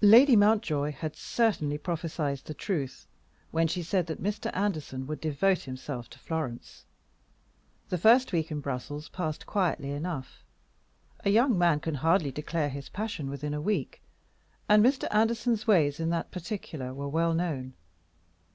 [0.00, 3.06] Lady Mountjoy had certainly prophesied the truth
[3.50, 4.50] when she said that Mr.
[4.56, 6.86] Anderson would devote himself to Florence.
[7.90, 10.42] The first week in Brussels passed by quietly enough.
[11.22, 14.00] A young man can hardly declare his passion within a week,
[14.70, 15.06] and Mr.
[15.10, 17.74] Anderson's ways in that particular were well known.